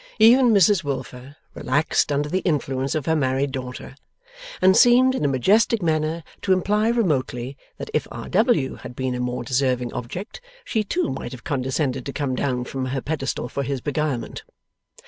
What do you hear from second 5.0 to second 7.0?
in a majestic manner to imply